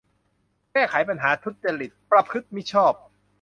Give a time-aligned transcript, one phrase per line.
[0.71, 2.93] แก้ไขปัญหาทุจริต ประพฤติมิชอบ